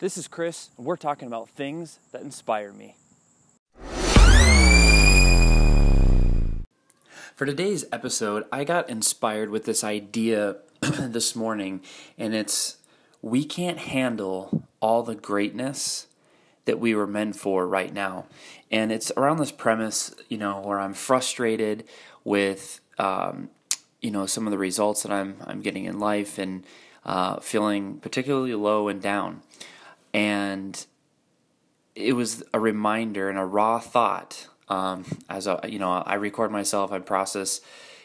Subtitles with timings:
[0.00, 2.94] This is Chris, and we're talking about things that inspire me.
[7.34, 11.80] For today's episode, I got inspired with this idea this morning,
[12.16, 12.76] and it's
[13.22, 16.06] we can't handle all the greatness
[16.66, 18.26] that we were meant for right now.
[18.70, 21.82] And it's around this premise, you know, where I'm frustrated
[22.22, 23.50] with, um,
[24.00, 26.62] you know, some of the results that I'm I'm getting in life, and
[27.04, 29.42] uh, feeling particularly low and down
[30.18, 30.84] and
[31.94, 34.48] it was a reminder and a raw thought.
[34.68, 37.60] Um, as a, you know, I record myself, I process,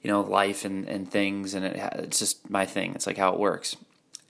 [0.00, 2.94] you know, life and, and things, and it, it's just my thing.
[2.94, 3.76] It's like how it works.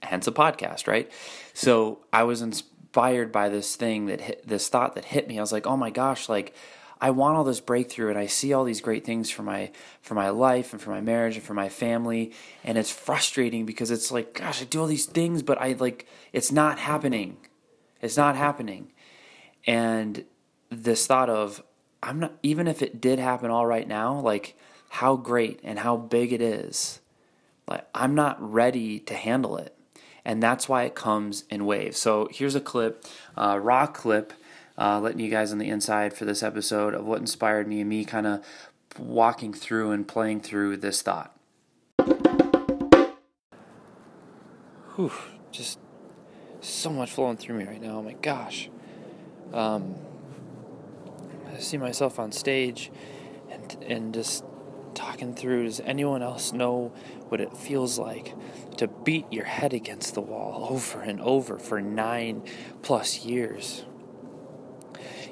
[0.03, 1.09] Hence a podcast, right?
[1.53, 5.37] So I was inspired by this thing that hit, this thought that hit me.
[5.37, 6.53] I was like, oh my gosh, like
[6.99, 10.15] I want all this breakthrough, and I see all these great things for my for
[10.15, 12.33] my life and for my marriage and for my family,
[12.65, 16.05] and it's frustrating because it's like, gosh, I do all these things, but I like
[16.33, 17.37] it's not happening
[18.01, 18.91] it's not happening.
[19.65, 20.25] And
[20.69, 21.63] this thought of,
[22.01, 24.57] I'm not, even if it did happen all right now, like
[24.89, 26.99] how great and how big it is,
[27.67, 29.75] like I'm not ready to handle it.
[30.25, 31.97] And that's why it comes in waves.
[31.97, 33.05] So here's a clip,
[33.37, 34.33] uh, raw clip,
[34.77, 37.89] uh, letting you guys on the inside for this episode of what inspired me and
[37.89, 38.45] me kind of
[38.97, 41.35] walking through and playing through this thought.
[44.95, 45.11] Whew,
[45.51, 45.79] just
[46.61, 47.97] so much flowing through me right now.
[47.97, 48.69] Oh my gosh.
[49.53, 49.95] Um,
[51.53, 52.91] I see myself on stage
[53.49, 54.43] and and just
[54.93, 55.63] talking through.
[55.63, 56.91] Does anyone else know
[57.29, 58.35] what it feels like
[58.77, 62.43] to beat your head against the wall over and over for nine
[62.81, 63.85] plus years?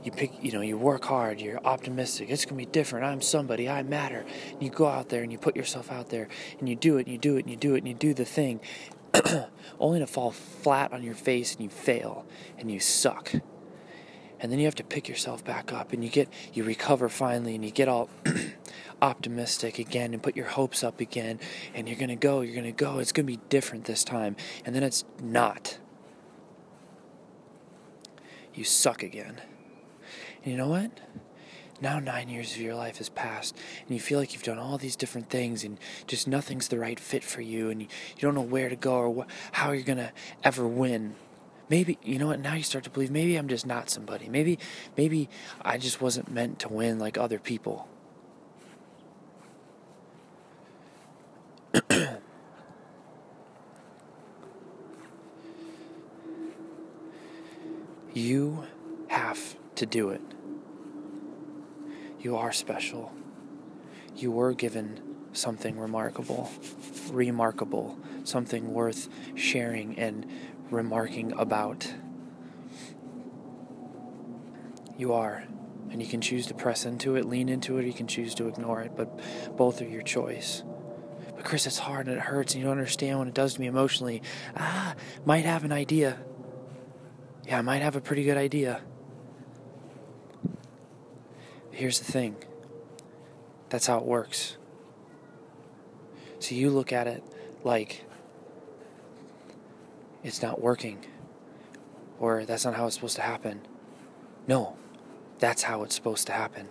[0.03, 1.42] You pick, you know, you work hard.
[1.42, 2.30] You're optimistic.
[2.30, 3.05] It's gonna be different.
[3.05, 3.67] I'm somebody.
[3.67, 4.25] I matter.
[4.53, 7.08] And you go out there and you put yourself out there and you do it.
[7.08, 7.42] And you do it.
[7.42, 7.80] And you do it.
[7.80, 8.61] And you do the thing.
[9.80, 12.26] only to fall flat on your face and you fail
[12.58, 13.34] and you suck.
[14.40, 17.56] And then you have to pick yourself back up and you get you recover finally
[17.56, 18.10] and you get all
[19.02, 21.40] optimistic again and put your hopes up again
[21.73, 23.00] and you're going to go, you're going to go.
[23.00, 24.36] It's going to be different this time.
[24.66, 25.80] And then it's not.
[28.54, 29.42] You suck again.
[30.44, 30.92] And you know what?
[31.82, 34.77] Now nine years of your life has passed and you feel like you've done all
[34.77, 35.77] these different things and
[36.08, 38.93] just nothing's the right fit for you and you, you don't know where to go
[38.95, 40.11] or wh- how you're going to
[40.43, 41.16] ever win.
[41.70, 44.30] Maybe you know what now you start to believe maybe i'm just not somebody.
[44.30, 44.58] Maybe
[44.95, 45.30] maybe
[45.61, 47.87] i just wasn't meant to win like other people.
[58.14, 58.64] You
[59.10, 60.21] have to do it
[62.27, 63.10] you are special.
[64.14, 64.99] You were given
[65.32, 66.52] something remarkable,
[67.10, 70.30] remarkable, something worth sharing and
[70.70, 71.89] remarking about.
[74.98, 75.45] You are.
[75.89, 78.36] And you can choose to press into it, lean into it, or you can choose
[78.36, 79.17] to ignore it, but
[79.55, 80.64] both are your choice.
[81.33, 83.61] But Chris, it's hard and it hurts, and you don't understand what it does to
[83.61, 84.21] me emotionally.
[84.58, 86.20] Ah, might have an idea.
[87.45, 88.82] Yeah, I might have a pretty good idea.
[91.77, 92.38] Here's the thing
[93.70, 94.58] that's how it works.
[96.39, 97.23] So you look at it
[97.64, 98.04] like
[100.23, 101.05] it's not working,
[102.20, 103.61] or that's not how it's supposed to happen.
[104.48, 104.76] No,
[105.37, 106.70] that's how it's supposed to happen.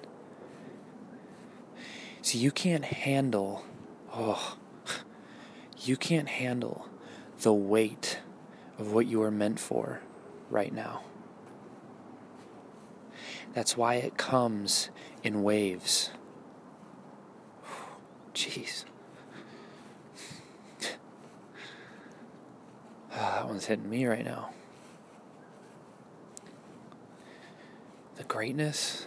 [2.20, 3.64] See, you can't handle,
[4.12, 4.56] oh,
[5.84, 6.88] you can't handle
[7.42, 8.18] the weight
[8.76, 10.00] of what you are meant for
[10.50, 11.02] right now.
[13.54, 14.90] That's why it comes
[15.22, 16.10] in waves.
[18.34, 18.84] Jeez.
[23.12, 24.50] Oh, that one's hitting me right now.
[28.16, 29.06] The greatness,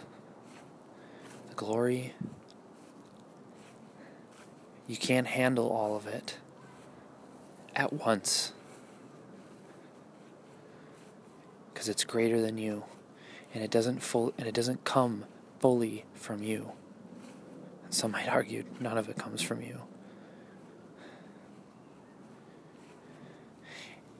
[1.48, 2.14] the glory.
[4.86, 6.38] You can't handle all of it
[7.76, 8.52] at once
[11.72, 12.84] because it's greater than you
[13.52, 15.24] and it doesn't full and it doesn't come
[15.58, 16.72] fully from you.
[17.84, 19.82] And some might argue none of it comes from you.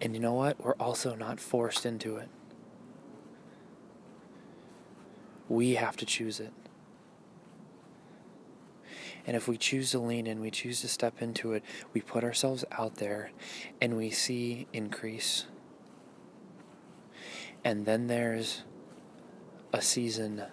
[0.01, 0.63] And you know what?
[0.65, 2.29] We're also not forced into it.
[5.49, 6.53] We have to choose it.
[9.27, 11.63] And if we choose to lean in, we choose to step into it,
[11.93, 13.31] we put ourselves out there
[13.81, 15.47] and we see increase.
[17.63, 18.63] And then there's
[19.73, 20.45] a season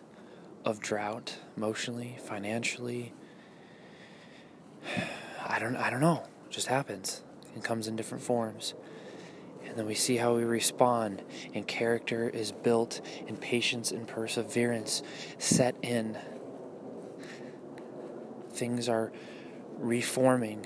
[0.66, 3.14] of drought emotionally, financially.
[5.48, 6.24] I don't I don't know.
[6.46, 7.24] It just happens.
[7.56, 8.74] It comes in different forms.
[9.62, 11.22] And And then we see how we respond,
[11.54, 15.04] and character is built, and patience and perseverance
[15.38, 16.18] set in.
[18.50, 19.12] Things are
[19.78, 20.66] reforming.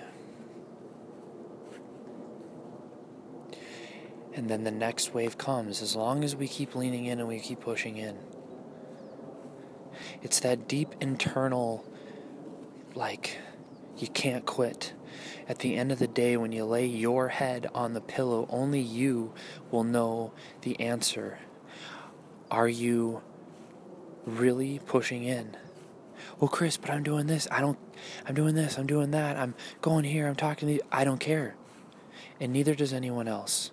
[4.33, 7.41] And then the next wave comes as long as we keep leaning in and we
[7.41, 8.17] keep pushing in.
[10.21, 11.85] It's that deep internal,
[12.95, 13.37] like,
[13.97, 14.93] you can't quit.
[15.47, 18.79] At the end of the day, when you lay your head on the pillow, only
[18.79, 19.33] you
[19.69, 20.31] will know
[20.61, 21.39] the answer.
[22.49, 23.21] Are you
[24.25, 25.57] really pushing in?
[26.39, 27.47] Well, Chris, but I'm doing this.
[27.51, 27.77] I don't,
[28.27, 28.77] I'm doing this.
[28.77, 29.37] I'm doing that.
[29.37, 30.27] I'm going here.
[30.27, 30.81] I'm talking to you.
[30.91, 31.55] I don't care.
[32.39, 33.71] And neither does anyone else.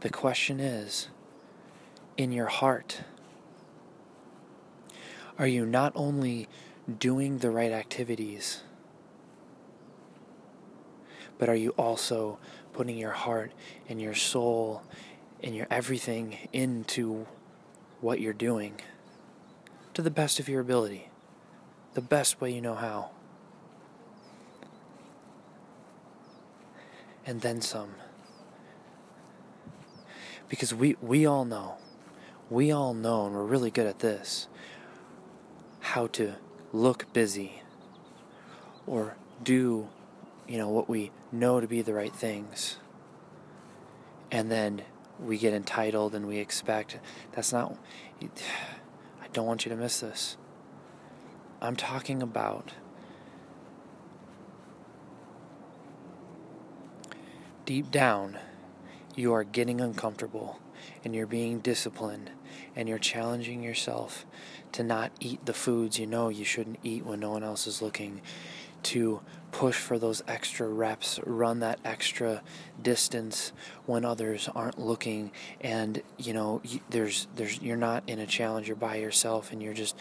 [0.00, 1.08] The question is
[2.16, 3.02] in your heart,
[5.38, 6.48] are you not only
[6.98, 8.62] doing the right activities,
[11.38, 12.38] but are you also
[12.72, 13.52] putting your heart
[13.88, 14.82] and your soul
[15.42, 17.26] and your everything into
[18.00, 18.80] what you're doing
[19.94, 21.08] to the best of your ability,
[21.94, 23.10] the best way you know how?
[27.24, 27.90] And then some.
[30.48, 31.76] Because we, we all know,
[32.48, 34.48] we all know, and we're really good at this,
[35.88, 36.34] how to
[36.70, 37.62] look busy
[38.86, 39.88] or do,
[40.46, 42.76] you know, what we know to be the right things.
[44.30, 44.82] And then
[45.18, 46.98] we get entitled and we expect.
[47.32, 47.74] That's not.
[48.22, 48.28] I
[49.32, 50.36] don't want you to miss this.
[51.62, 52.72] I'm talking about
[57.64, 58.36] deep down
[59.16, 60.60] you are getting uncomfortable
[61.02, 62.30] and you're being disciplined
[62.76, 64.24] and you're challenging yourself
[64.72, 67.82] to not eat the foods you know you shouldn't eat when no one else is
[67.82, 68.20] looking,
[68.84, 69.20] to
[69.50, 72.42] push for those extra reps, run that extra
[72.80, 73.52] distance
[73.86, 75.30] when others aren't looking,
[75.60, 79.74] and you know there's there's you're not in a challenge, you're by yourself, and you're
[79.74, 79.96] just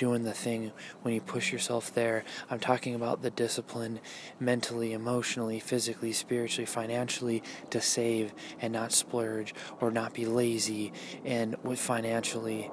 [0.00, 0.72] doing the thing
[1.02, 2.24] when you push yourself there.
[2.50, 4.00] I'm talking about the discipline
[4.38, 11.54] mentally, emotionally, physically, spiritually, financially to save and not splurge or not be lazy and
[11.62, 12.70] with financially.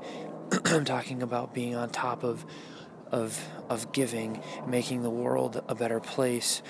[0.68, 2.46] I'm talking about being on top of
[3.12, 3.40] of
[3.70, 6.62] of giving, making the world a better place.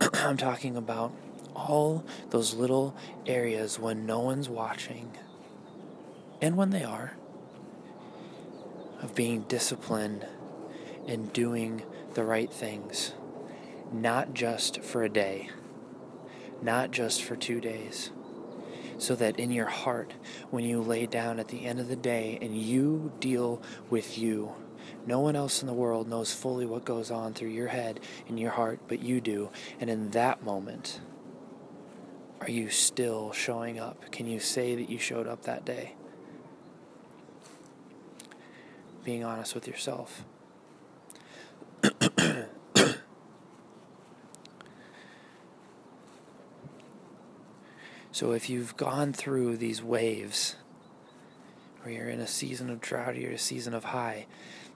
[0.14, 1.12] I'm talking about
[1.54, 2.96] all those little
[3.26, 5.16] areas when no one's watching
[6.40, 7.16] and when they are
[9.02, 10.26] of being disciplined
[11.06, 11.82] and doing
[12.14, 13.14] the right things,
[13.92, 15.50] not just for a day,
[16.62, 18.10] not just for two days.
[18.98, 20.12] So that in your heart,
[20.50, 24.52] when you lay down at the end of the day and you deal with you,
[25.06, 28.38] no one else in the world knows fully what goes on through your head and
[28.38, 29.50] your heart, but you do.
[29.80, 31.00] And in that moment,
[32.40, 34.10] are you still showing up?
[34.10, 35.94] Can you say that you showed up that day?
[39.04, 40.24] Being honest with yourself.
[48.12, 50.56] so if you've gone through these waves,
[51.84, 54.26] or you're in a season of drought or you're in a season of high,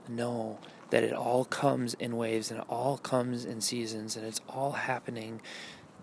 [0.08, 0.58] know
[0.90, 4.72] that it all comes in waves and it all comes in seasons and it's all
[4.72, 5.40] happening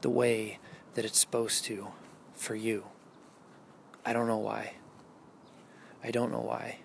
[0.02, 0.60] the way
[0.96, 1.88] that it's supposed to
[2.34, 2.86] for you.
[4.06, 4.74] I don't know why.
[6.04, 6.80] I don't know why.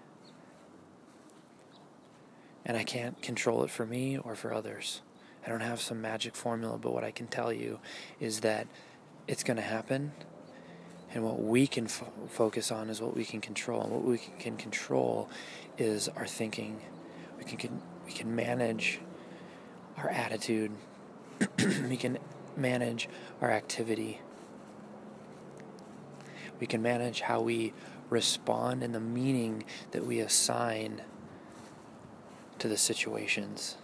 [2.65, 5.01] And I can't control it for me or for others.
[5.47, 7.79] I don't have some magic formula, but what I can tell you
[8.21, 8.67] is that
[9.29, 10.13] it's going to happen.
[11.15, 13.83] And what we can fo- focus on is what we can control.
[13.83, 15.31] And what we can control
[15.79, 16.81] is our thinking
[17.47, 19.01] we can we can manage
[19.97, 20.73] our attitude.
[21.89, 22.19] we can
[22.57, 23.09] manage
[23.41, 24.21] our activity.
[26.61, 27.73] We can manage how we
[28.09, 31.03] respond and the meaning that we assign
[32.59, 33.77] to the situations.